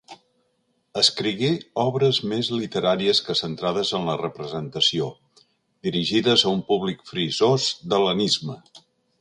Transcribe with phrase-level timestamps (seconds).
[1.01, 1.49] Escrigué
[1.83, 5.11] obres més literàries que centrades en la representació,
[5.89, 8.59] dirigides a un públic frisós d'hel·lenisme.